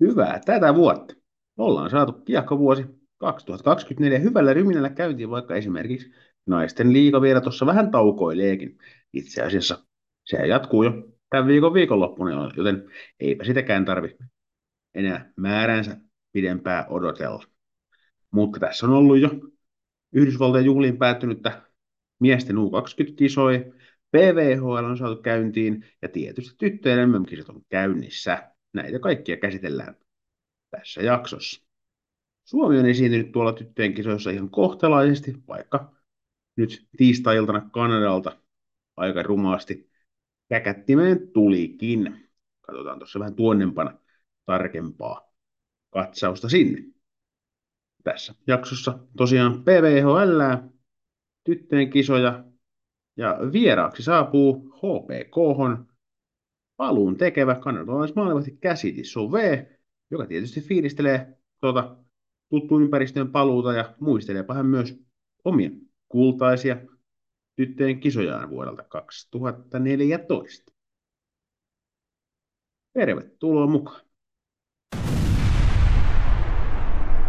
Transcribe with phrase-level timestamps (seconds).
[0.00, 1.14] Hyvää tätä vuotta.
[1.56, 2.84] Ollaan saatu kiekkovuosi
[3.18, 6.12] 2024 hyvällä ryminällä käyntiin, vaikka esimerkiksi
[6.46, 8.78] naisten liiga vielä tuossa vähän taukoileekin.
[9.12, 9.86] Itse asiassa
[10.24, 10.92] se jatkuu jo
[11.30, 14.16] tämän viikon viikonloppuna, joten eipä sitäkään tarvi
[14.94, 15.96] enää määränsä
[16.32, 17.44] pidempää odotella.
[18.30, 19.30] Mutta tässä on ollut jo
[20.12, 21.62] Yhdysvaltojen juhliin päättynyttä
[22.20, 23.60] miesten U20-kisoja,
[24.10, 28.53] PVHL on saatu käyntiin ja tietysti tyttöjen MM-kisat on käynnissä.
[28.74, 29.96] Näitä kaikkia käsitellään
[30.70, 31.62] tässä jaksossa.
[32.44, 35.92] Suomi on esiintynyt tuolla tyttöjen kisoissa ihan kohtalaisesti, vaikka
[36.56, 38.38] nyt tiistai-iltana Kanadalta
[38.96, 39.90] aika rumaasti
[40.48, 42.30] käkättimeen tulikin.
[42.60, 43.98] Katsotaan tuossa vähän tuonnempana
[44.46, 45.32] tarkempaa
[45.90, 46.84] katsausta sinne.
[48.04, 50.68] Tässä jaksossa tosiaan PVHL,
[51.44, 52.44] tyttöjen kisoja
[53.16, 55.36] ja vieraaksi saapuu HPK
[56.76, 59.78] paluun tekevä kanadalaismaalivahti Cassidy Sove,
[60.10, 61.96] joka tietysti fiilistelee tuota
[62.48, 65.04] tuttuun ympäristöön paluuta ja muisteleepa hän myös
[65.44, 65.70] omia
[66.08, 66.76] kultaisia
[67.56, 70.72] tyttöjen kisojaan vuodelta 2014.
[72.92, 74.00] Tervetuloa mukaan.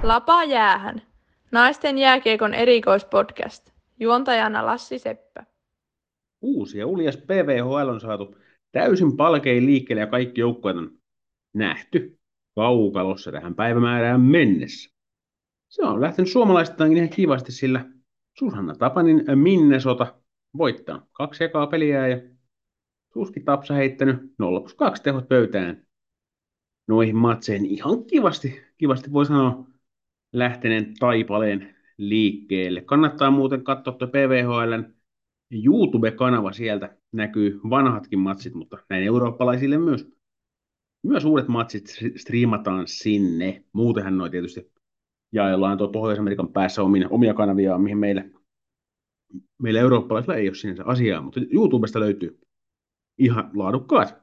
[0.04, 1.02] Lapa jäähän.
[1.52, 3.70] Naisten jääkiekon erikoispodcast.
[4.00, 5.46] Juontajana Lassi Seppä.
[6.42, 8.36] Uusi ja uljas PVHL on saatu
[8.76, 10.92] täysin palkein liikkeelle ja kaikki joukkueet on
[11.54, 12.20] nähty
[12.56, 14.96] kaukalossa tähän päivämäärään mennessä.
[15.70, 17.86] Se on lähtenyt suomalaistaan ihan kivasti, sillä
[18.40, 20.16] Susanna Tapanin Minnesota
[20.58, 22.22] voittaa kaksi ekaa peliä ja
[23.14, 25.88] Suski Tapsa heittänyt 0 plus 2 tehot pöytään
[26.88, 29.68] noihin matseihin ihan kivasti, kivasti voi sanoa
[30.34, 32.82] lähteneen taipaleen liikkeelle.
[32.82, 34.95] Kannattaa muuten katsoa tuo PVHLn
[35.52, 40.12] YouTube-kanava, sieltä näkyy vanhatkin matsit, mutta näin eurooppalaisille myös,
[41.04, 43.64] myös uudet matsit striimataan sinne.
[43.74, 44.72] Muutenhan noin tietysti
[45.32, 48.32] jaellaan tuo Pohjois-Amerikan päässä omia, omia kanavia, mihin meille,
[49.62, 52.40] meillä eurooppalaisilla ei ole sinänsä asiaa, mutta YouTubesta löytyy
[53.18, 54.16] ihan laadukkaat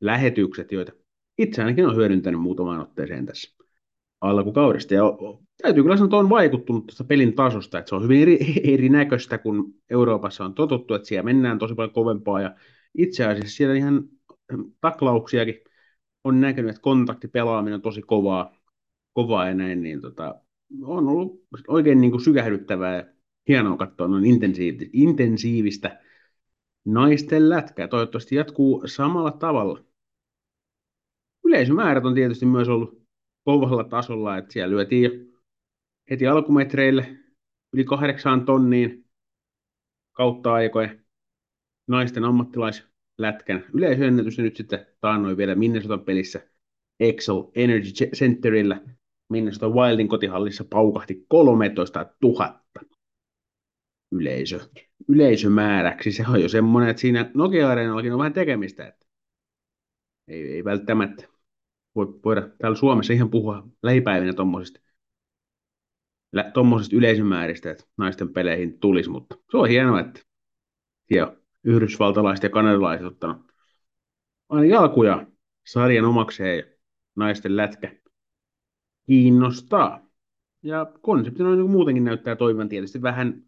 [0.00, 0.92] lähetykset, joita
[1.38, 3.55] itse ainakin on hyödyntänyt muutamaan otteeseen tässä
[4.20, 4.94] alkukaudesta.
[4.94, 5.02] Ja
[5.62, 8.38] täytyy kyllä sanoa, että on vaikuttunut tuosta pelin tasosta, että se on hyvin eri,
[8.74, 12.54] erinäköistä kuin Euroopassa on totuttu, että siellä mennään tosi paljon kovempaa ja
[12.94, 14.04] itse asiassa siellä ihan
[14.80, 15.60] taklauksiakin
[16.24, 18.56] on näkynyt, että kontaktipelaaminen on tosi kovaa,
[19.12, 20.40] kovaa ja näin, niin tota,
[20.82, 23.04] on ollut oikein niin kuin sykähdyttävää ja
[23.48, 26.00] hienoa katsoa noin intensiivistä, intensiivistä
[26.84, 27.88] naisten lätkää.
[27.88, 29.84] Toivottavasti jatkuu samalla tavalla.
[31.44, 33.05] Yleisömäärät on tietysti myös ollut
[33.46, 35.34] kovalla tasolla, että siellä lyötiin
[36.10, 37.16] heti alkumetreille
[37.72, 39.04] yli kahdeksaan tonniin
[40.12, 41.04] kautta aikojen
[41.88, 46.48] naisten ammattilaislätkän yleisöennätys ja nyt sitten taannoin vielä Minnesotan pelissä
[47.00, 48.80] Excel Energy Centerillä
[49.32, 52.60] Minnesota Wildin kotihallissa paukahti 13 000
[54.12, 54.60] yleisö,
[55.08, 56.12] yleisömääräksi.
[56.12, 58.86] Se on jo semmoinen, että siinä Nokia-areenallakin on vähän tekemistä.
[58.86, 59.06] Että
[60.28, 61.35] ei, ei välttämättä
[61.96, 64.80] voida täällä Suomessa ihan puhua lähipäivinä tuommoisista
[66.54, 70.20] tuommoisista yleisömääristä, että naisten peleihin tulisi, mutta se on hienoa, että
[71.08, 73.52] siellä yhdysvaltalaiset ja kanadalaiset ottanut
[74.48, 75.26] aina jalkuja
[75.66, 76.64] sarjan omakseen ja
[77.16, 77.96] naisten lätkä
[79.06, 80.06] kiinnostaa.
[80.62, 83.42] Ja konsepti noin niin muutenkin näyttää toimivan tietysti vähän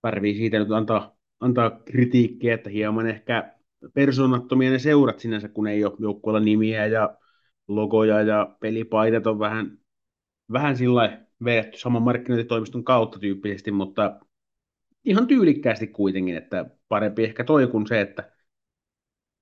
[0.00, 3.54] pärvii siitä nyt antaa, antaa kritiikkiä, että hieman ehkä
[3.94, 7.16] persoonattomia ne seurat sinänsä, kun ei ole joukkueella nimiä ja
[7.68, 9.78] logoja ja pelipaidat on vähän,
[10.52, 14.20] vähän sillä vedetty saman markkinointitoimiston kautta tyyppisesti, mutta
[15.04, 18.32] ihan tyylikkäästi kuitenkin, että parempi ehkä toi kuin se, että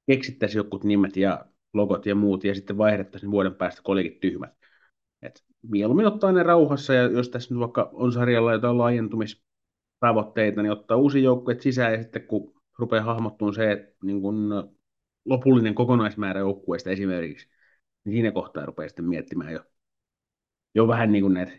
[0.06, 4.52] keksittäisiin jokut nimet ja logot ja muut ja sitten vaihdettaisiin vuoden päästä kolikit tyhmät.
[5.22, 10.72] Et mieluummin ottaa ne rauhassa ja jos tässä nyt vaikka on sarjalla jotain laajentumistavoitteita, niin
[10.72, 14.70] ottaa uusi joukkue sisään ja sitten kun rupeaa hahmottumaan se, että niin kun
[15.24, 17.48] lopullinen kokonaismäärä joukkueesta esimerkiksi,
[18.06, 19.64] niin siinä kohtaa rupeaa sitten miettimään jo,
[20.74, 21.52] jo vähän niin kuin näitä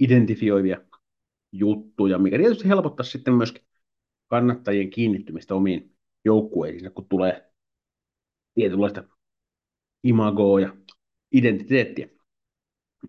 [0.00, 0.80] identifioivia
[1.52, 3.62] juttuja, mikä tietysti helpottaa sitten myöskin
[4.28, 7.52] kannattajien kiinnittymistä omiin joukkueisiin, kun tulee
[8.54, 9.04] tietynlaista
[10.04, 10.76] imagoa ja
[11.32, 12.08] identiteettiä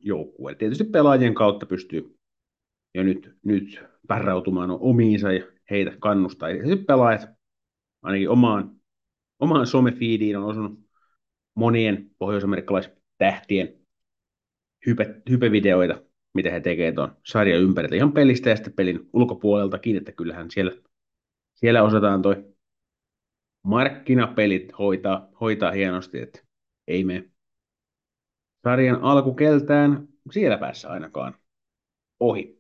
[0.02, 0.58] joukkueelle.
[0.58, 2.20] Tietysti pelaajien kautta pystyy
[2.96, 6.50] jo nyt, nyt pärräutumaan omiinsa ja heitä kannustaa.
[6.50, 7.30] Ja pelaajat
[8.02, 8.82] ainakin omaan,
[9.40, 10.89] omaan somefiidiin on osunut
[11.56, 13.80] monien pohjoisamerikkalaisten
[14.86, 16.02] hype, hypevideoita,
[16.34, 20.72] mitä he tekevät tuon sarjan ympärillä ihan pelistä ja sitten pelin ulkopuoleltakin, että kyllähän siellä,
[21.56, 22.54] siellä osataan toi
[23.64, 26.42] markkinapelit hoitaa, hoitaa hienosti, että
[26.88, 27.30] ei me
[28.64, 31.36] sarjan alkukeltään siellä päässä ainakaan
[32.20, 32.60] ohi.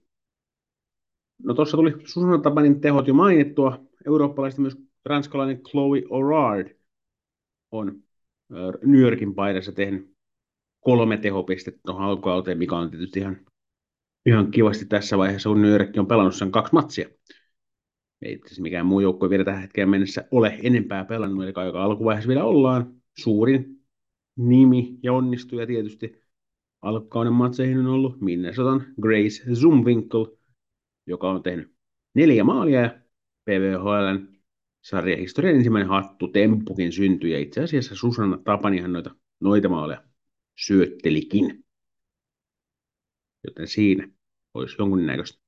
[1.43, 3.85] No tuossa tuli Susanna Tapanin tehot jo mainittua.
[4.07, 6.75] Eurooppalaista myös ranskalainen Chloe O'Rard
[7.71, 8.03] on
[8.83, 10.13] New Yorkin paidassa tehnyt
[10.79, 13.37] kolme tehopistettä tuohon alkukauteen, mikä on tietysti ihan,
[14.25, 17.09] ihan kivasti tässä vaiheessa, kun New York on pelannut sen kaksi matsia.
[18.21, 22.27] Ei itse mikään muu joukkue vielä tähän hetkeen mennessä ole enempää pelannut, eli joka alkuvaiheessa
[22.27, 22.93] vielä ollaan.
[23.17, 23.81] Suurin
[24.37, 26.21] nimi ja onnistuja tietysti
[26.81, 30.25] alkukauden matseihin on ollut Minnesotan Grace Zumwinkel,
[31.07, 31.75] joka on tehnyt
[32.13, 32.99] neljä maalia ja
[33.45, 34.38] PVHLn
[34.89, 40.03] sarjahistorian ensimmäinen hattu temppukin syntyi, ja itse asiassa Susanna Tapanihan noita, noita maaleja
[40.55, 41.65] syöttelikin.
[43.43, 44.09] Joten siinä
[44.53, 45.41] olisi jonkunnäköistä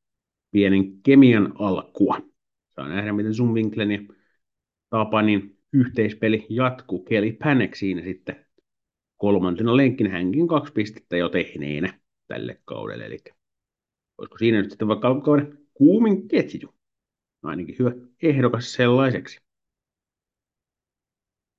[0.52, 2.18] pienen kemian alkua.
[2.70, 4.00] Saa nähdä, miten Zumwinklen ja
[4.90, 7.04] Tapanin yhteispeli jatkuu.
[7.04, 8.46] Kelly Panek siinä sitten
[9.18, 13.06] kolmantena lenkkin hänkin kaksi pistettä jo tehneenä tälle kaudelle.
[13.06, 13.18] Eli
[14.18, 16.74] olisiko siinä nyt sitten vaikka alkukauden kuumin ketju?
[17.44, 17.92] Ainakin hyvä
[18.24, 19.40] ehdokas sellaiseksi.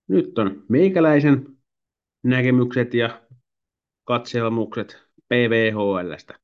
[0.08, 1.58] Nyt on meikäläisen
[2.23, 3.23] näkemykset ja
[4.05, 6.38] katselmukset PVHLstä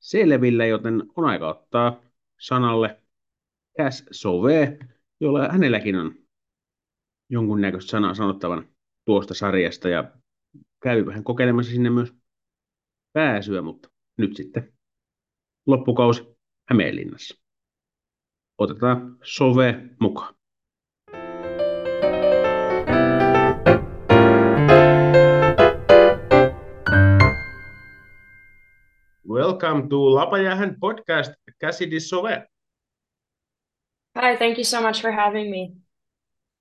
[0.00, 2.02] selvillä, joten on aika ottaa
[2.40, 3.02] sanalle
[3.78, 4.78] Cass Sove,
[5.20, 6.14] jolla hänelläkin on
[7.30, 8.68] jonkunnäköistä sanaa sanottavan
[9.04, 10.12] tuosta sarjasta ja
[10.82, 12.14] käy vähän kokeilemassa sinne myös
[13.12, 14.72] pääsyä, mutta nyt sitten
[15.66, 17.47] loppukausi Hämeenlinnassa.
[18.58, 20.34] Otetaan Sauvé mukaan.
[29.28, 32.46] Welcome to Lapa jäähän podcast, Kassidy Sauvé.
[34.18, 35.72] Hi, thank you so much for having me.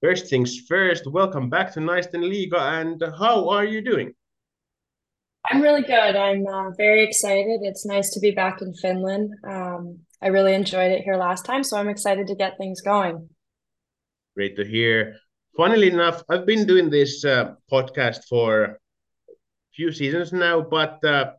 [0.06, 4.14] First things first, welcome back to Naisten Liiga, and how are you doing?
[5.52, 6.16] I'm really good.
[6.16, 7.60] I'm uh, very excited.
[7.64, 9.34] It's nice to be back in Finland.
[9.44, 13.30] Um, I really enjoyed it here last time, so I'm excited to get things going.
[14.36, 15.18] Great to hear.
[15.56, 18.78] Funnily enough, I've been doing this uh, podcast for a
[19.74, 21.34] few seasons now, but uh,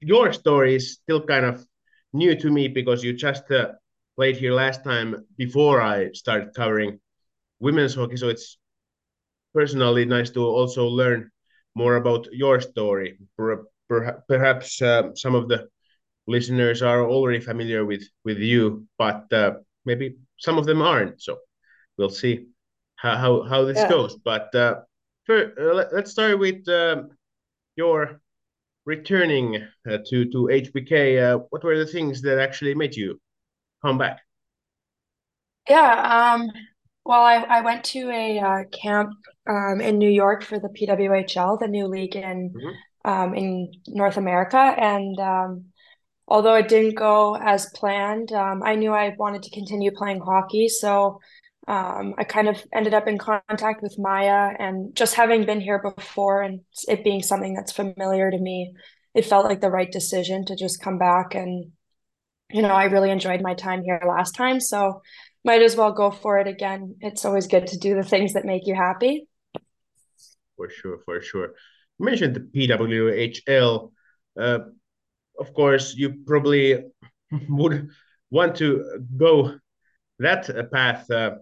[0.00, 1.66] your story is still kind of
[2.12, 3.72] new to me because you just uh,
[4.16, 6.98] played here last time before I started covering
[7.60, 8.16] women's hockey.
[8.16, 8.58] So it's
[9.54, 11.30] personally nice to also learn
[11.74, 13.18] more about your story.
[14.28, 15.68] Perhaps uh, some of the
[16.26, 21.22] listeners are already familiar with with you, but uh, maybe some of them aren't.
[21.22, 21.38] So
[21.96, 22.46] we'll see
[22.96, 23.88] how how, how this yeah.
[23.88, 24.16] goes.
[24.16, 24.80] But uh,
[25.24, 27.10] for, uh, let's start with um,
[27.76, 28.20] your
[28.84, 29.56] returning
[29.88, 31.34] uh, to to HPK.
[31.34, 33.20] Uh, what were the things that actually made you
[33.82, 34.20] come back?
[35.68, 36.50] Yeah, um,
[37.04, 39.10] well, I, I went to a uh, camp
[39.48, 43.10] um, in New York for the PWHL, the new league in mm-hmm.
[43.10, 45.64] um, in North America, and um,
[46.28, 50.68] although it didn't go as planned, um, I knew I wanted to continue playing hockey.
[50.68, 51.20] So
[51.68, 55.80] um, I kind of ended up in contact with Maya, and just having been here
[55.80, 58.72] before and it being something that's familiar to me,
[59.14, 61.34] it felt like the right decision to just come back.
[61.34, 61.72] And
[62.50, 65.02] you know, I really enjoyed my time here last time, so
[65.44, 66.96] might as well go for it again.
[67.00, 69.26] It's always good to do the things that make you happy.
[70.56, 71.54] For sure, for sure.
[71.98, 73.90] You mentioned the PWHL.
[74.38, 74.58] Uh,
[75.38, 76.84] of course, you probably
[77.48, 77.88] would
[78.30, 79.58] want to go
[80.18, 81.36] that path uh,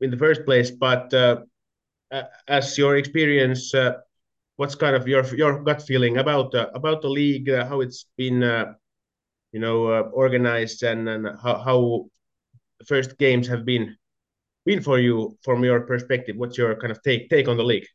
[0.00, 1.42] in the first place, but uh,
[2.48, 3.94] as your experience, uh,
[4.56, 8.06] what's kind of your your gut feeling about uh, about the league, uh, how it's
[8.16, 8.42] been,
[9.52, 12.06] you know, organized, and, and how, how
[12.86, 13.96] first games have been
[14.64, 16.36] been for you from your perspective?
[16.36, 17.86] What's your kind of take take on the league?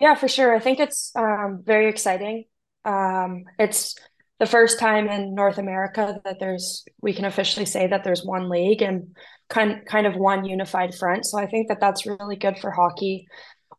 [0.00, 0.54] Yeah, for sure.
[0.54, 2.44] I think it's um, very exciting.
[2.86, 3.96] Um, it's
[4.38, 8.48] the first time in North America that there's we can officially say that there's one
[8.48, 9.16] league and
[9.48, 11.26] kind kind of one unified front.
[11.26, 13.26] So I think that that's really good for hockey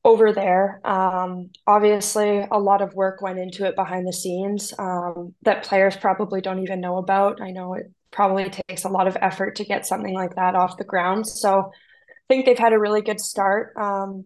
[0.03, 0.81] over there.
[0.85, 5.97] Um, obviously, a lot of work went into it behind the scenes um, that players
[5.97, 7.41] probably don't even know about.
[7.41, 10.77] I know it probably takes a lot of effort to get something like that off
[10.77, 11.27] the ground.
[11.27, 13.73] So I think they've had a really good start.
[13.79, 14.25] Um,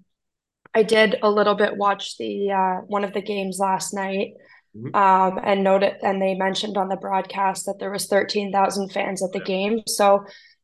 [0.73, 4.33] I did a little bit watch the uh, one of the games last night.
[4.75, 4.95] Mm-hmm.
[4.95, 9.33] Um, and noted, and they mentioned on the broadcast that there was 13,000 fans at
[9.33, 9.81] the game.
[9.85, 10.23] So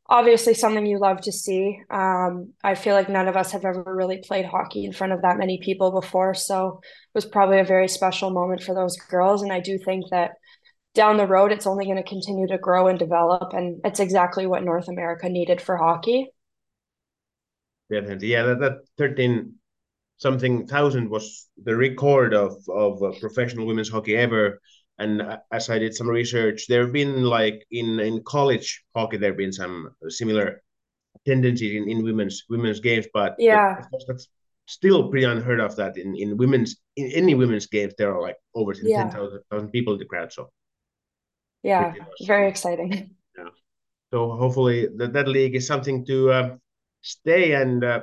[0.09, 1.79] obviously something you love to see.
[1.89, 5.21] Um, I feel like none of us have ever really played hockey in front of
[5.21, 6.33] that many people before.
[6.33, 9.41] So it was probably a very special moment for those girls.
[9.41, 10.31] And I do think that
[10.93, 13.53] down the road, it's only going to continue to grow and develop.
[13.53, 16.29] And it's exactly what North America needed for hockey.
[17.89, 19.53] Yeah, yeah, that, that 13
[20.17, 24.59] something thousand was the record of of uh, professional women's hockey ever.
[24.99, 25.21] And
[25.51, 29.37] as I did some research, there have been like in in college hockey, there have
[29.37, 30.61] been some similar
[31.25, 34.27] tendencies in, in women's women's games, but yeah, that's
[34.67, 38.35] still pretty unheard of that in, in women's in any women's games there are like
[38.53, 39.09] over yeah.
[39.09, 40.49] 10,000 people in the crowd so.
[41.63, 41.93] Yeah
[42.25, 43.15] very exciting.
[43.37, 43.49] Yeah.
[44.11, 46.55] So hopefully that, that league is something to uh,
[47.01, 48.01] stay and uh,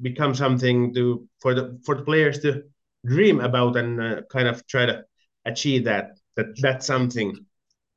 [0.00, 2.62] become something to for the for the players to
[3.04, 5.04] dream about and uh, kind of try to
[5.44, 7.46] achieve that that that's something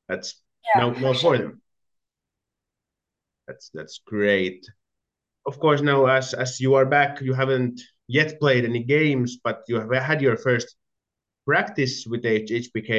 [0.08, 0.42] that's
[0.76, 1.62] yeah, now, now for them.
[3.48, 4.70] That's that's great.
[5.46, 9.64] Of course now as as you are back you haven't yet played any games but
[9.68, 10.76] you have had your first
[11.46, 12.90] practice with HPK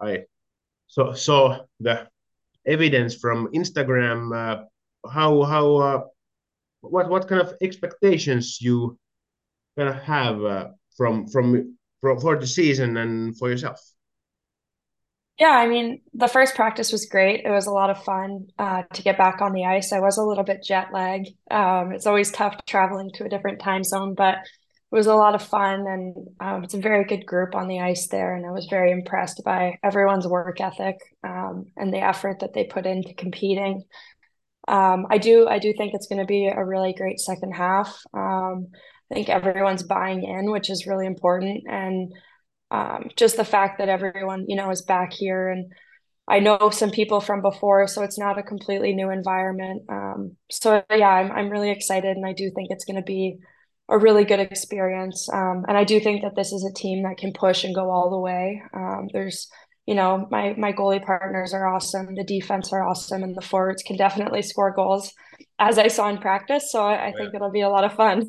[0.00, 0.24] i i
[0.86, 2.06] saw, saw the
[2.66, 4.64] evidence from instagram uh,
[5.10, 6.00] how how uh,
[6.90, 8.98] what what kind of expectations you
[9.76, 13.80] kind of have uh, from from for, for the season and for yourself
[15.38, 17.44] yeah, I mean, the first practice was great.
[17.44, 19.92] It was a lot of fun uh, to get back on the ice.
[19.92, 21.28] I was a little bit jet lagged.
[21.48, 25.36] Um, it's always tough traveling to a different time zone, but it was a lot
[25.36, 25.86] of fun.
[25.86, 28.34] And um, it's a very good group on the ice there.
[28.34, 32.64] And I was very impressed by everyone's work ethic um, and the effort that they
[32.64, 33.84] put into competing.
[34.68, 38.00] Um, I do, I do think it's going to be a really great second half.
[38.14, 38.68] Um,
[39.10, 41.64] I think everyone's buying in, which is really important.
[41.68, 42.12] And
[42.70, 45.72] um, just the fact that everyone you know is back here and
[46.28, 49.84] I know some people from before, so it's not a completely new environment.
[49.88, 53.38] Um, so yeah, I'm I'm really excited, and I do think it's going to be
[53.88, 55.28] a really good experience.
[55.32, 57.90] Um, and I do think that this is a team that can push and go
[57.90, 58.62] all the way.
[58.74, 59.48] Um, there's,
[59.88, 63.82] you know, my my goalie partners are awesome, the defense are awesome, and the forwards
[63.82, 65.14] can definitely score goals,
[65.58, 66.70] as I saw in practice.
[66.70, 68.28] So I, I think it'll be a lot of fun.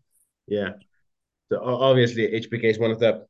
[0.46, 0.72] yeah.
[1.50, 3.24] So obviously, HPK is one of the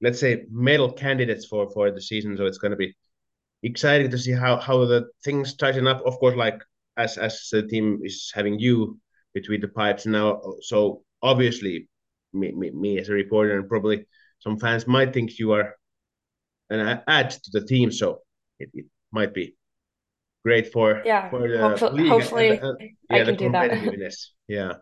[0.00, 2.36] let's say medal candidates for for the season.
[2.36, 2.94] So it's going to be
[3.64, 6.06] exciting to see how how the things tighten up.
[6.06, 6.62] Of course, like
[6.96, 9.00] as as the team is having you
[9.34, 10.40] between the pipes now.
[10.60, 11.88] So obviously,
[12.32, 14.06] me me, me as a reporter and probably
[14.38, 15.74] some fans might think you are
[16.70, 17.90] an add to the team.
[17.90, 18.20] So
[18.58, 19.54] it, it might be
[20.44, 24.16] great for yeah for the hopefully, hopefully and, and, yeah, I can do that.
[24.48, 24.72] yeah,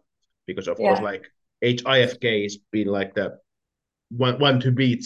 [0.46, 0.88] because of yeah.
[0.88, 1.24] course, like
[1.62, 3.38] HIFK has been like the
[4.10, 5.04] one one to beat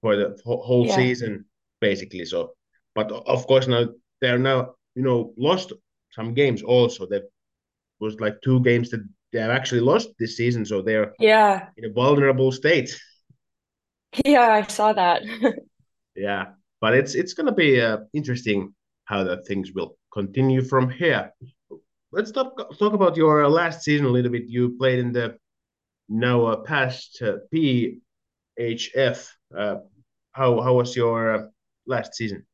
[0.00, 0.96] for the whole yeah.
[0.96, 1.44] season
[1.80, 2.24] basically.
[2.24, 2.52] So,
[2.94, 3.86] but of course now
[4.20, 5.72] they're now you know lost
[6.12, 7.06] some games also.
[7.06, 7.22] There
[8.00, 11.84] was like two games that they have actually lost this season, so they're yeah in
[11.86, 12.98] a vulnerable state.
[14.24, 15.22] Yeah, I saw that.
[16.16, 16.46] yeah,
[16.80, 18.74] but it's it's gonna be uh, interesting
[19.04, 21.32] how the things will continue from here.
[22.12, 24.46] Let's talk talk about your last season a little bit.
[24.46, 25.36] You played in the
[26.08, 29.28] now uh, past uh, PHF.
[29.56, 29.76] Uh,
[30.32, 31.46] how how was your uh,
[31.86, 32.46] last season?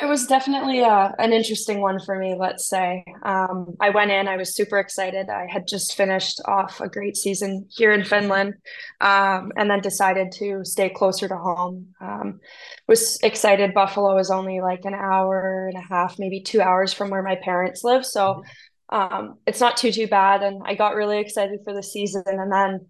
[0.00, 3.04] It was definitely uh, an interesting one for me, let's say.
[3.24, 5.28] Um, I went in, I was super excited.
[5.28, 8.54] I had just finished off a great season here in Finland
[9.00, 11.88] um, and then decided to stay closer to home.
[12.00, 12.38] Um,
[12.86, 13.74] was excited.
[13.74, 17.34] Buffalo is only like an hour and a half, maybe two hours from where my
[17.34, 18.06] parents live.
[18.06, 18.48] So mm-hmm
[18.90, 20.42] um, it's not too too bad.
[20.42, 22.24] And I got really excited for the season.
[22.26, 22.86] And then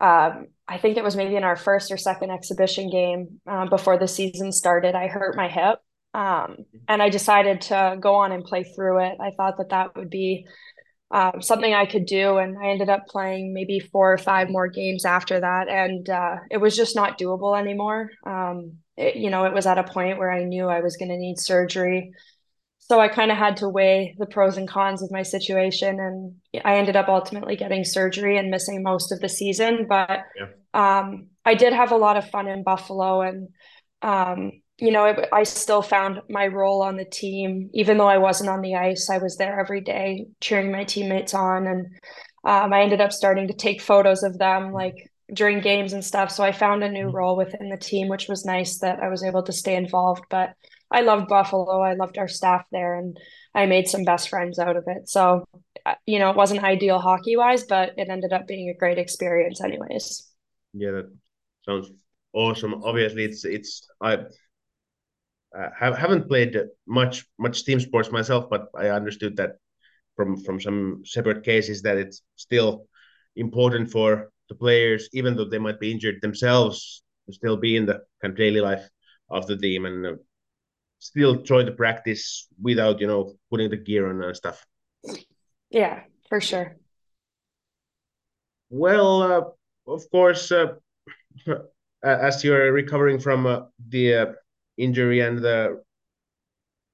[0.00, 3.98] um, I think it was maybe in our first or second exhibition game uh, before
[3.98, 5.78] the season started, I hurt my hip.
[6.14, 6.56] Um,
[6.88, 9.18] and I decided to go on and play through it.
[9.20, 10.46] I thought that that would be
[11.10, 12.38] um, something I could do.
[12.38, 15.68] And I ended up playing maybe four or five more games after that.
[15.68, 18.10] And uh, it was just not doable anymore.
[18.26, 21.10] Um, it, you know, it was at a point where I knew I was going
[21.10, 22.12] to need surgery
[22.88, 26.34] so I kind of had to weigh the pros and cons of my situation, and
[26.64, 29.86] I ended up ultimately getting surgery and missing most of the season.
[29.86, 30.46] But yeah.
[30.72, 33.48] um, I did have a lot of fun in Buffalo, and
[34.00, 38.50] um, you know, I still found my role on the team, even though I wasn't
[38.50, 39.10] on the ice.
[39.10, 41.86] I was there every day, cheering my teammates on, and
[42.44, 46.30] um, I ended up starting to take photos of them, like during games and stuff.
[46.30, 47.16] So I found a new mm-hmm.
[47.16, 50.24] role within the team, which was nice that I was able to stay involved.
[50.30, 50.54] But
[50.90, 51.80] I loved Buffalo.
[51.82, 53.18] I loved our staff there, and
[53.54, 55.08] I made some best friends out of it.
[55.08, 55.44] So,
[55.84, 58.98] uh, you know, it wasn't ideal hockey wise, but it ended up being a great
[58.98, 60.30] experience, anyways.
[60.72, 61.12] Yeah, that
[61.66, 61.90] sounds
[62.32, 62.82] awesome.
[62.84, 64.18] Obviously, it's it's I
[65.56, 69.56] uh, haven't played much much team sports myself, but I understood that
[70.16, 72.86] from from some separate cases that it's still
[73.36, 77.86] important for the players, even though they might be injured themselves, to still be in
[77.86, 78.88] the kind of daily life
[79.30, 80.14] of the team and uh,
[80.98, 84.64] still join the practice without you know putting the gear on and stuff.
[85.70, 86.76] Yeah for sure.
[88.70, 90.74] Well, uh, of course, uh,
[92.02, 94.26] as you're recovering from uh, the uh,
[94.78, 95.82] injury and the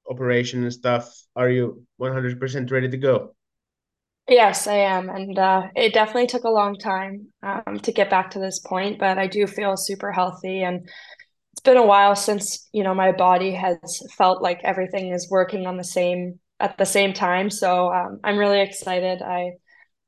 [0.08, 3.34] operation and stuff, are you 100% ready to go?
[4.28, 5.10] Yes, I am.
[5.10, 8.98] And uh, it definitely took a long time um, to get back to this point,
[8.98, 10.62] but I do feel super healthy.
[10.62, 10.88] And
[11.52, 13.78] it's been a while since, you know, my body has
[14.16, 17.50] felt like everything is working on the same at the same time.
[17.50, 19.20] So um, I'm really excited.
[19.20, 19.52] I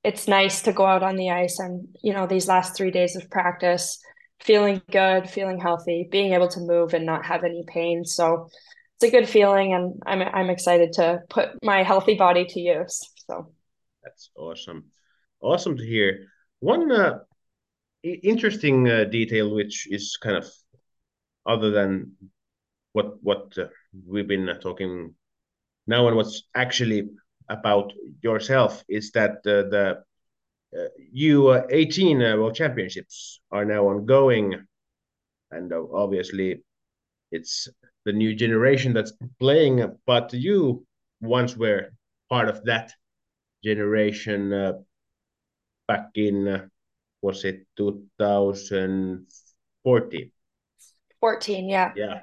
[0.07, 3.17] it's nice to go out on the ice and, you know, these last three days
[3.17, 3.99] of practice,
[4.41, 8.05] feeling good, feeling healthy, being able to move and not have any pain.
[8.05, 8.49] So
[8.97, 13.01] it's a good feeling and I'm I'm excited to put my healthy body to use.
[13.29, 13.53] So
[14.03, 14.85] that's awesome.
[15.41, 16.27] Awesome to hear.
[16.61, 17.19] One uh,
[18.03, 20.49] interesting uh, detail, which is kind of
[21.45, 22.13] other than
[22.93, 23.67] what what uh,
[24.07, 25.15] we've been uh, talking
[25.87, 27.11] now and what's actually
[27.49, 30.03] about yourself, is that uh, the
[31.15, 34.67] U18 World Championships are now ongoing,
[35.51, 36.63] and obviously
[37.31, 37.69] it's
[38.05, 39.97] the new generation that's playing.
[40.07, 40.85] But you
[41.21, 41.93] once were
[42.29, 42.93] part of that
[43.65, 44.73] generation uh,
[45.89, 46.67] back in uh,
[47.23, 50.33] was it 2014
[51.21, 51.93] 14 yeah.
[51.97, 52.21] Yeah.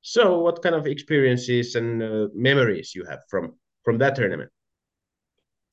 [0.00, 4.50] So what kind of experiences and uh, memories you have from from that tournament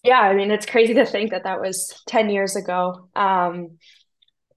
[0.06, 3.78] yeah i mean it's crazy to think that that was 10 years ago um,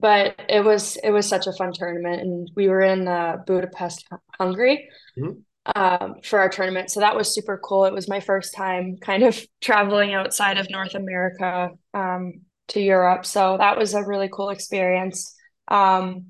[0.00, 4.06] but it was it was such a fun tournament and we were in uh, budapest
[4.38, 4.88] hungary
[5.18, 5.40] mm-hmm
[5.74, 6.90] um, for our tournament.
[6.90, 7.84] So that was super cool.
[7.84, 13.26] It was my first time kind of traveling outside of North America um, to Europe.
[13.26, 15.34] So that was a really cool experience.
[15.68, 16.26] Um,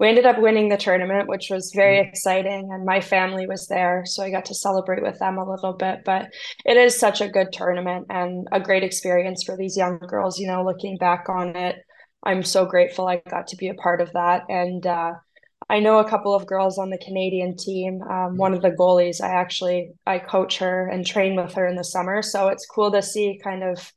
[0.00, 2.08] we ended up winning the tournament, which was very mm-hmm.
[2.08, 2.70] exciting.
[2.72, 4.02] And my family was there.
[4.06, 6.00] So I got to celebrate with them a little bit.
[6.06, 6.30] But
[6.64, 10.38] it is such a good tournament and a great experience for these young girls.
[10.38, 11.76] You know, looking back on it,
[12.24, 14.44] I'm so grateful I got to be a part of that.
[14.48, 15.12] And, uh,
[15.68, 18.02] I know a couple of girls on the Canadian team.
[18.02, 21.76] Um, one of the goalies, I actually I coach her and train with her in
[21.76, 23.92] the summer, so it's cool to see kind of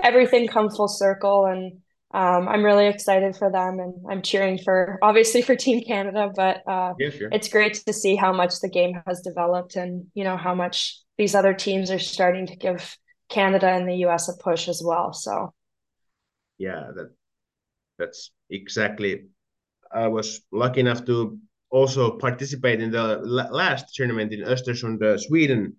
[0.00, 1.46] everything come full circle.
[1.46, 1.80] And
[2.12, 6.62] um, I'm really excited for them, and I'm cheering for obviously for Team Canada, but
[6.66, 7.28] uh, yeah, sure.
[7.30, 10.98] it's great to see how much the game has developed, and you know how much
[11.18, 12.96] these other teams are starting to give
[13.28, 14.28] Canada and the U.S.
[14.28, 15.12] a push as well.
[15.12, 15.52] So,
[16.56, 17.10] yeah, that
[17.98, 19.26] that's exactly
[19.92, 21.38] I was lucky enough to
[21.70, 25.76] also participate in the last tournament in Östersund, uh, Sweden.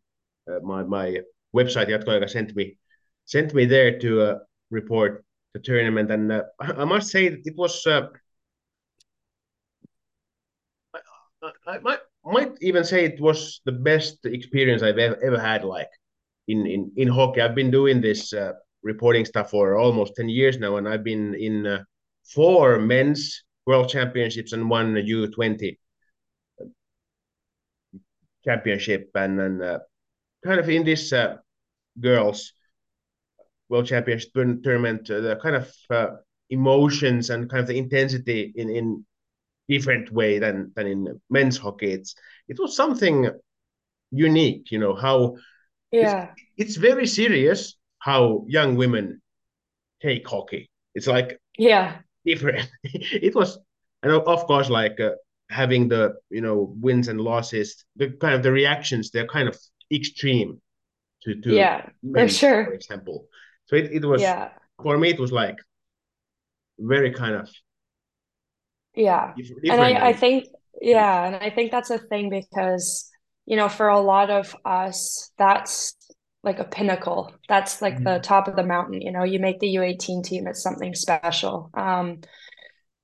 [0.47, 1.17] Uh, my my
[1.55, 2.77] website Jatkoaika sent me
[3.25, 4.35] sent me there to uh,
[4.69, 7.85] report the tournament, and uh, I must say that it was.
[7.85, 8.07] Uh,
[11.41, 15.63] I, I, might might even say it was the best experience I've ever, ever had,
[15.63, 15.89] like
[16.47, 17.41] in, in in hockey.
[17.41, 21.33] I've been doing this uh, reporting stuff for almost ten years now, and I've been
[21.35, 21.85] in
[22.33, 25.77] four men's World Championships and won the U20
[28.43, 29.79] championship and then uh,
[30.43, 31.37] kind of in this uh,
[31.99, 32.53] girls
[33.69, 36.07] World Championship tournament, uh, the kind of uh,
[36.49, 39.05] emotions and kind of the intensity in in
[39.67, 41.91] different way than than in men's hockey.
[41.91, 42.15] It's
[42.47, 43.29] it was something
[44.11, 45.37] unique, you know how
[45.91, 49.21] yeah it's, it's very serious how young women
[50.01, 50.69] take hockey.
[50.95, 52.69] It's like yeah different.
[52.83, 53.59] it was,
[54.03, 55.11] and of course, like uh,
[55.49, 59.57] having the you know wins and losses, the kind of the reactions, they're kind of
[59.91, 60.61] extreme
[61.23, 62.65] to to yeah men, for sure.
[62.65, 63.27] For example,
[63.69, 64.49] so it, it was yeah
[64.81, 65.57] for me it was like
[66.79, 67.47] very kind of
[68.95, 69.33] yeah,
[69.69, 70.47] and I I think
[70.81, 73.09] yeah, and I think that's a thing because
[73.45, 75.95] you know for a lot of us that's
[76.43, 77.33] like a pinnacle.
[77.47, 78.05] That's like mm-hmm.
[78.05, 79.01] the top of the mountain.
[79.01, 81.69] You know, you make the U18 team, it's something special.
[81.73, 82.21] Um,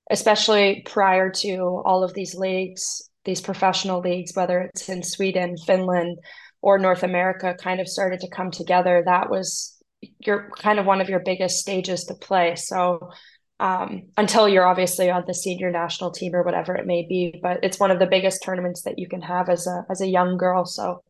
[0.09, 6.17] especially prior to all of these leagues, these professional leagues, whether it's in Sweden, Finland,
[6.61, 9.03] or North America, kind of started to come together.
[9.05, 9.74] That was
[10.19, 12.55] your kind of one of your biggest stages to play.
[12.55, 13.11] So
[13.59, 17.63] um, until you're obviously on the senior national team or whatever it may be, but
[17.63, 20.37] it's one of the biggest tournaments that you can have as a as a young
[20.37, 20.65] girl.
[20.65, 21.01] So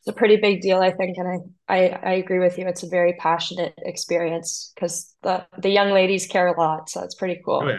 [0.00, 1.28] it's a pretty big deal, I think, and
[1.68, 2.66] I I, I agree with you.
[2.66, 7.14] It's a very passionate experience because the the young ladies care a lot, so it's
[7.14, 7.62] pretty cool.
[7.64, 7.78] Oh, yeah.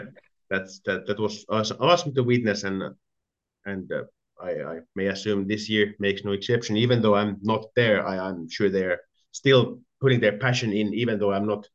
[0.50, 2.82] That's that that was awesome, to witness, and
[3.64, 4.04] and uh,
[4.40, 6.76] I I may assume this year makes no exception.
[6.76, 9.00] Even though I'm not there, I I'm sure they're
[9.32, 11.66] still putting their passion in, even though I'm not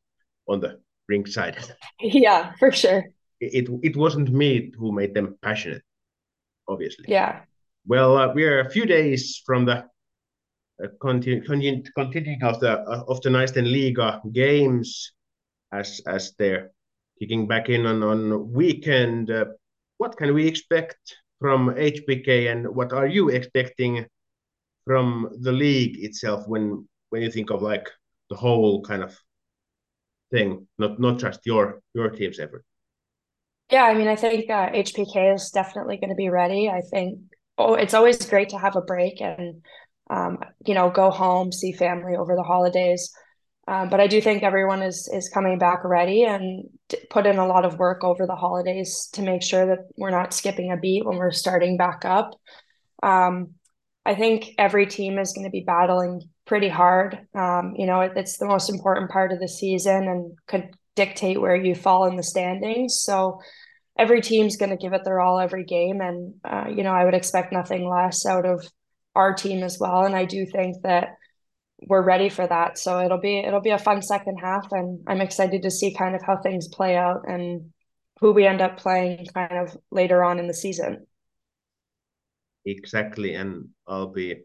[0.48, 1.58] on the rink side.
[2.00, 3.06] Yeah, for sure.
[3.40, 5.84] It it wasn't me who made them passionate,
[6.68, 7.06] obviously.
[7.08, 7.42] Yeah.
[7.86, 9.86] Well, uh, we are a few days from the
[11.02, 12.74] continue, continue, continuing of the
[13.12, 15.14] of the Naisten Liiga games
[15.72, 16.72] as as they're
[17.20, 19.32] kicking back in on on weekend.
[19.32, 19.46] Uh,
[19.98, 20.98] what can we expect
[21.40, 24.06] from HPK, and what are you expecting
[24.86, 27.88] from the league itself when when you think of like
[28.30, 29.18] the whole kind of
[30.32, 32.66] thing, not not just your your team's effort?
[33.72, 36.70] Yeah, I mean, I think uh, HPK is definitely going to be ready.
[36.70, 37.20] I think
[37.58, 39.62] oh, it's always great to have a break and
[40.10, 43.12] um, you know go home, see family over the holidays.
[43.68, 46.70] Um, but I do think everyone is is coming back ready and
[47.10, 50.34] put in a lot of work over the holidays to make sure that we're not
[50.34, 52.32] skipping a beat when we're starting back up.
[53.04, 53.56] Um,
[54.06, 57.28] I think every team is going to be battling pretty hard.
[57.36, 61.40] Um, you know, it, it's the most important part of the season and could dictate
[61.40, 63.02] where you fall in the standings.
[63.02, 63.40] So
[64.00, 67.06] every team's going to give it their all every game, and uh, you know, I
[67.06, 68.66] would expect nothing less out of
[69.16, 70.06] our team as well.
[70.06, 71.10] And I do think that
[71.88, 72.78] we're ready for that.
[72.78, 76.16] So it'll be it'll be a fun second half, and I'm excited to see kind
[76.16, 77.72] of how things play out and
[78.20, 81.06] who we end up playing kind of later on in the season.
[82.66, 84.44] Exactly, and I'll be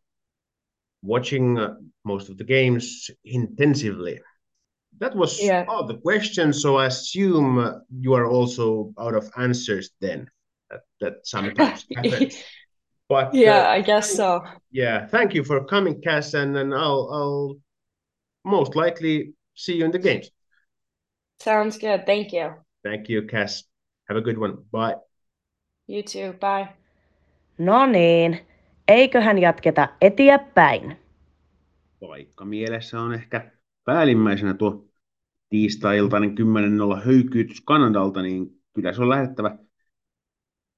[1.03, 4.21] watching uh, most of the games intensively.
[4.99, 5.65] That was yeah.
[5.69, 10.29] all the questions, so I assume uh, you are also out of answers then.
[10.71, 12.37] That, that sometimes happens.
[13.09, 14.43] But yeah, uh, I guess so.
[14.71, 17.57] Yeah, thank you for coming, Cass, and, and I'll I'll
[18.45, 20.31] most likely see you in the games.
[21.41, 22.07] Sounds good.
[22.07, 22.55] Thank you.
[22.85, 23.65] Thank you, Cass.
[24.09, 24.65] Have a good one.
[24.71, 24.95] Bye.
[25.87, 26.35] You too.
[26.41, 26.71] Bye.
[27.59, 28.41] No niin,
[28.89, 30.97] eiköhän jatketa eteenpäin.
[32.01, 33.53] Vaikka mielessä on ehkä
[33.85, 34.89] päällimmäisenä tuo
[35.49, 36.35] tiistai-iltainen
[36.97, 39.59] 10.0 höykyytys Kanadalta, niin kyllä se on lähettävä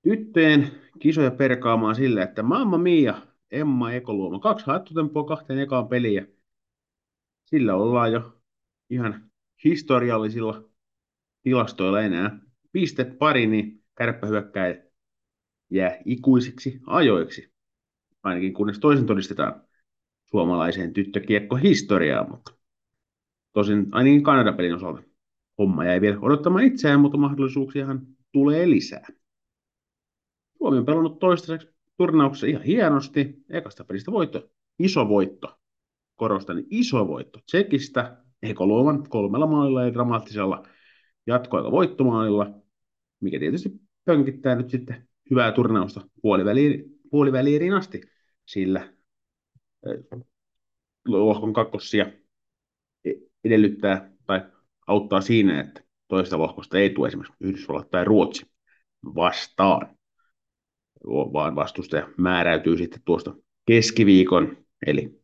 [0.02, 3.14] tyttöjen kisoja perkaamaan sille, että Mamma Mia,
[3.50, 6.26] Emma Ekoluoma, kaksi haettutempoa kahteen ekaan peliä.
[7.44, 8.40] Sillä ollaan jo
[8.90, 9.30] ihan
[9.64, 10.68] historiallisilla
[11.42, 12.38] tilastoilla enää.
[12.72, 14.84] Pistet pari, niin kärppähyökkäjät
[15.70, 17.53] jää ikuisiksi ajoiksi.
[18.24, 19.62] Ainakin kunnes toisen todistetaan
[20.24, 22.52] suomalaiseen tyttökiekko-historiaan, mutta
[23.52, 25.02] tosin ainakin Kanada-pelin osalta
[25.58, 29.06] homma jäi vielä odottamaan itseään, mutta mahdollisuuksiahan tulee lisää.
[30.58, 33.44] Suomi on pelannut toistaiseksi turnauksessa ihan hienosti.
[33.50, 35.60] Ekasta pelistä voitto, iso voitto.
[36.14, 38.24] Korostan, iso voitto Tsekistä.
[38.42, 40.62] Ekoluoman kolmella maalilla ja dramaattisella
[41.26, 42.54] jatkoaika voittomaalilla,
[43.20, 43.70] mikä tietysti
[44.04, 48.00] pönkittää nyt sitten hyvää turnausta puoliväliin, puoliväliin asti,
[48.46, 48.92] sillä
[51.06, 52.06] lohkon kakkossia
[53.44, 54.40] edellyttää tai
[54.86, 58.46] auttaa siinä, että toista lohkosta ei tule esimerkiksi Yhdysvallat tai Ruotsi
[59.04, 59.96] vastaan.
[61.06, 63.34] Vaan vastustaja määräytyy sitten tuosta
[63.66, 65.20] keskiviikon, eli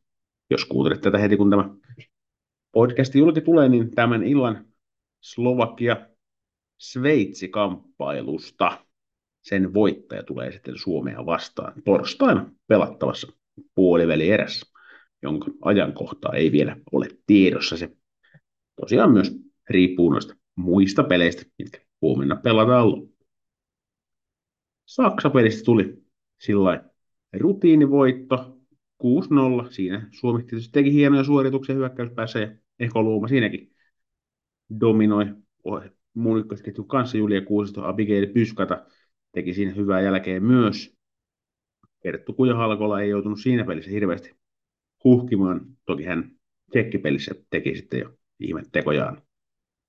[0.51, 1.71] jos kuuntelet tätä heti, kun tämä
[2.73, 4.67] podcast julki tulee, niin tämän illan
[5.21, 6.07] Slovakia
[6.79, 8.87] Sveitsi-kamppailusta
[9.43, 13.33] sen voittaja tulee sitten Suomea vastaan torstaina pelattavassa
[13.75, 14.67] puoliväli erässä,
[15.23, 17.77] jonka ajankohtaa ei vielä ole tiedossa.
[17.77, 17.97] Se
[18.81, 19.37] tosiaan myös
[19.71, 22.87] riippuu noista muista peleistä, mitkä huomenna pelataan
[24.87, 26.03] Saksa-pelistä tuli
[26.41, 26.85] sillä
[27.39, 28.59] rutiinivoitto
[29.03, 29.07] 6-0.
[29.71, 33.73] Siinä Suomi tietysti teki hienoja suorituksia hyökkäyspäässä ja Eko Luuma siinäkin
[34.81, 35.27] dominoi
[36.15, 38.87] muun ykkösketjun kanssa Julia Kuusisto, Abigail Pyskata
[39.33, 40.97] teki siinä hyvää jälkeen myös.
[42.03, 44.35] Kerttu Kujahalkola ei joutunut siinä pelissä hirveästi
[45.05, 45.61] huhkimaan.
[45.87, 46.31] Toki hän
[46.71, 49.23] tsekkipelissä teki sitten jo ihmettekojaan.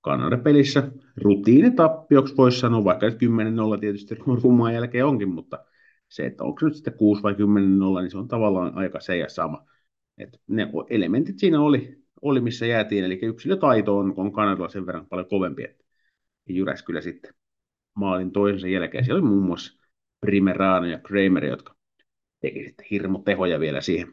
[0.00, 3.12] Kanada-pelissä rutiinitappioksi voisi sanoa, vaikka 10-0
[3.80, 5.64] tietysti rumaan jälkeen onkin, mutta
[6.08, 9.28] se, että onko nyt sitten 6 vai 10-0, niin se on tavallaan aika se ja
[9.28, 9.66] sama.
[10.18, 15.06] Et ne elementit siinä oli, oli, missä jäätiin, eli yksilötaito on, on Kanadalla sen verran
[15.06, 15.84] paljon kovempi, että
[16.86, 17.34] kyllä sitten
[17.94, 19.04] maalin toisensa jälkeen.
[19.04, 19.82] Siellä oli muun muassa
[20.20, 21.76] Primerano ja Kramer, jotka
[22.40, 24.12] teki sitten hirmu tehoja vielä siihen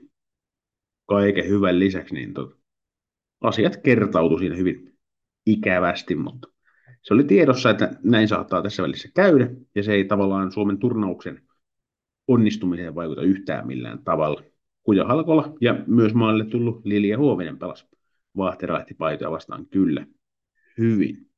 [1.05, 2.59] kaiken hyvän lisäksi, niin tot,
[3.41, 4.97] asiat kertautui siinä hyvin
[5.45, 6.47] ikävästi, mutta
[7.01, 11.41] se oli tiedossa, että näin saattaa tässä välissä käydä, ja se ei tavallaan Suomen turnauksen
[12.27, 14.43] onnistumiseen vaikuta yhtään millään tavalla.
[14.83, 17.85] Kuja Halkola ja myös maalle tullut Lilja Huovinen pelasi
[18.97, 20.05] paitoja vastaan kyllä
[20.77, 21.28] hyvin.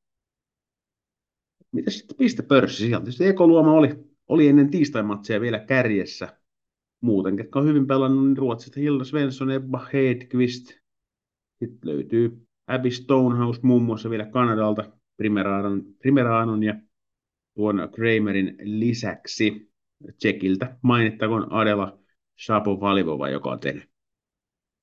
[1.71, 2.88] Mitä sitten pistepörssi?
[2.88, 3.89] Sieltä tietysti Ekoluoma oli,
[4.27, 6.38] oli ennen tiistaimatseja vielä kärjessä.
[7.01, 10.65] Muuten, ketkä on hyvin pelannut, niin Ruotsista Hilda Svensson, Ebba Hedqvist.
[11.60, 16.75] Sitten löytyy Abby Stonehouse muun muassa vielä Kanadalta Primeranon, Primeranon ja
[17.55, 19.71] tuon Kramerin lisäksi
[20.17, 21.99] Tsekiltä mainittakoon Adela
[22.45, 23.89] Shapovalivova, joka on tehnyt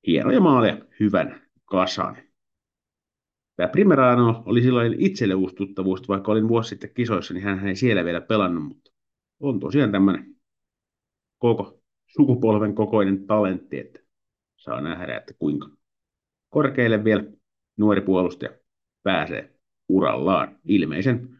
[0.07, 2.17] hienoja maaleja hyvän kasan.
[3.59, 7.75] Tämä Primerano oli silloin itselle uusi tuttavuus, vaikka olin vuosi sitten kisoissa, niin hän ei
[7.75, 8.91] siellä vielä pelannut, mutta
[9.39, 10.35] on tosiaan tämmöinen
[11.37, 13.99] koko sukupolven kokoinen talentti, että
[14.57, 15.69] saa nähdä, että kuinka
[16.49, 17.23] korkealle vielä
[17.77, 18.51] nuori puolustaja
[19.03, 19.53] pääsee
[19.89, 20.59] urallaan.
[20.65, 21.39] Ilmeisen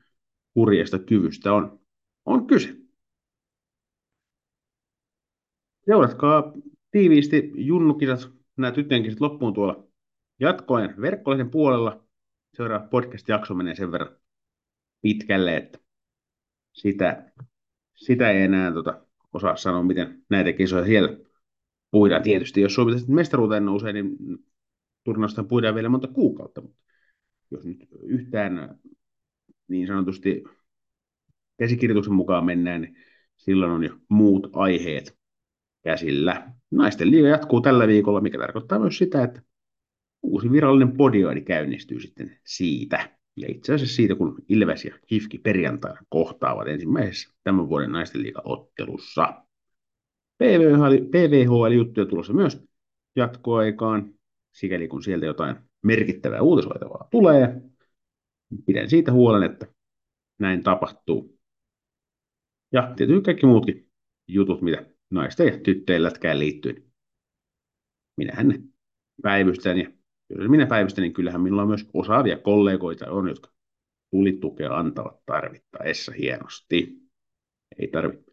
[0.56, 1.80] hurjasta kyvystä on,
[2.26, 2.78] on kyse.
[5.86, 6.54] Seuratkaa
[6.92, 9.88] tiiviisti junnukisat, nämä tyttöjen loppuun tuolla
[10.40, 12.09] jatkoen verkkolehden puolella.
[12.54, 14.16] Seuraava podcast-jakso menee sen verran
[15.02, 15.80] pitkälle, että
[16.74, 17.32] sitä,
[17.96, 21.18] sitä ei enää tota, osaa sanoa, miten näitä kisoja siellä
[21.92, 22.24] puidaan.
[22.24, 24.18] Tietysti jos Suomi mestaruuteen nousee, niin
[25.04, 26.78] turnausta puidaan vielä monta kuukautta, mutta
[27.52, 28.80] jos nyt yhtään
[29.68, 30.44] niin sanotusti
[31.58, 32.96] käsikirjoituksen mukaan mennään, niin
[33.36, 35.20] silloin on jo muut aiheet
[35.84, 36.54] käsillä.
[36.72, 39.42] Naisten liiga jatkuu tällä viikolla, mikä tarkoittaa myös sitä, että
[40.22, 43.18] uusi virallinen podioidi käynnistyy sitten siitä.
[43.36, 49.44] Ja itse asiassa siitä, kun Ilves ja Hifki perjantaina kohtaavat ensimmäisessä tämän vuoden naisten liiga-ottelussa.
[51.12, 52.64] PVHL-juttuja tulossa myös
[53.16, 54.14] jatkoaikaan,
[54.52, 57.62] sikäli kun sieltä jotain merkittävää uutisoitavaa tulee.
[58.66, 59.68] Pidän siitä huolen, että
[60.40, 61.40] näin tapahtuu.
[62.72, 63.90] Ja tietysti kaikki muutkin
[64.28, 66.90] jutut, mitä naisten ja tyttöjen lätkään liittyy.
[68.18, 68.60] Minähän ne
[69.22, 69.90] päivystän ja
[70.30, 73.52] jos minä päivystän, niin kyllähän minulla on myös osaavia kollegoita on, jotka
[74.12, 76.98] tulitukea antavat tarvittaessa hienosti.
[77.80, 78.32] Ei tarvitse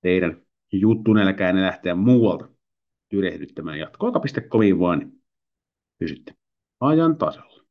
[0.00, 2.48] teidän juttunälkään lähteä muualta
[3.08, 3.78] tyrehdyttämään.
[3.78, 5.22] Jatkoaika.comiin vaan, niin
[5.98, 6.34] pysytte
[6.80, 7.64] ajan tasalla.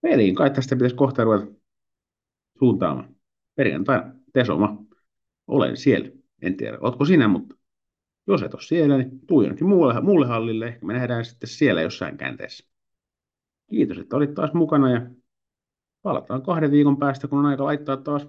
[0.00, 1.46] Peliin kai tästä pitäisi kohta ruveta
[2.58, 3.16] suuntaamaan.
[3.54, 4.84] Perjantaina Tesoma.
[5.46, 6.08] Olen siellä.
[6.42, 7.54] En tiedä, oletko sinä, mutta
[8.26, 10.66] jos et ole siellä, niin tuu jonnekin muulle, muulle hallille.
[10.66, 12.68] Ehkä me nähdään sitten siellä jossain käänteessä.
[13.70, 15.10] Kiitos, että olit taas mukana ja
[16.02, 18.28] palataan kahden viikon päästä, kun on aika laittaa taas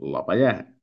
[0.00, 0.81] lapa jäähän.